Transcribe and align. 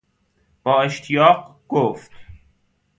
با 0.63 0.81
اشتیاق 0.81 1.55
گفت 1.69 2.11